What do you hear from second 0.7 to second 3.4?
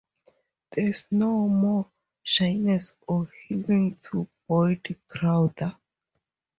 There is no more shyness or